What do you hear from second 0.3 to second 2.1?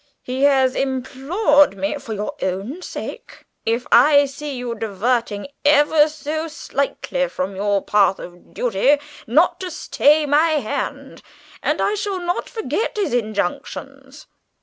has implored me,